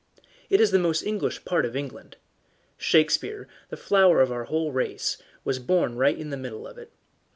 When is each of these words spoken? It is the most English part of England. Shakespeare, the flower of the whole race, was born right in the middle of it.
It 0.49 0.59
is 0.59 0.71
the 0.71 0.79
most 0.79 1.03
English 1.03 1.45
part 1.45 1.63
of 1.63 1.75
England. 1.75 2.17
Shakespeare, 2.75 3.47
the 3.69 3.77
flower 3.77 4.19
of 4.19 4.29
the 4.29 4.45
whole 4.45 4.71
race, 4.71 5.19
was 5.43 5.59
born 5.59 5.95
right 5.95 6.17
in 6.17 6.31
the 6.31 6.37
middle 6.37 6.65
of 6.65 6.79
it. 6.79 6.91